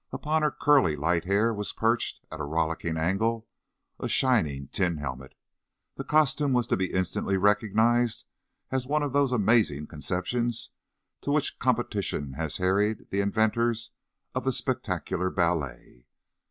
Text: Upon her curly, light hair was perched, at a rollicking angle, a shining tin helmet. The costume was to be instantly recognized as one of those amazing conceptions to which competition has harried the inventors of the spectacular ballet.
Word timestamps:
Upon 0.11 0.41
her 0.41 0.49
curly, 0.49 0.95
light 0.95 1.25
hair 1.25 1.53
was 1.53 1.73
perched, 1.73 2.25
at 2.31 2.39
a 2.39 2.43
rollicking 2.43 2.97
angle, 2.97 3.47
a 3.99 4.09
shining 4.09 4.67
tin 4.69 4.97
helmet. 4.97 5.35
The 5.93 6.03
costume 6.03 6.53
was 6.53 6.65
to 6.73 6.75
be 6.75 6.91
instantly 6.91 7.37
recognized 7.37 8.25
as 8.71 8.87
one 8.87 9.03
of 9.03 9.13
those 9.13 9.31
amazing 9.31 9.85
conceptions 9.85 10.71
to 11.21 11.29
which 11.29 11.59
competition 11.59 12.33
has 12.33 12.57
harried 12.57 13.11
the 13.11 13.21
inventors 13.21 13.91
of 14.33 14.43
the 14.43 14.51
spectacular 14.53 15.29
ballet. 15.29 16.07